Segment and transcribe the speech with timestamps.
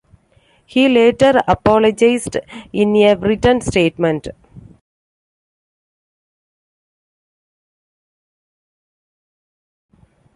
[0.65, 2.35] He later apologized
[2.73, 4.29] in a written statement.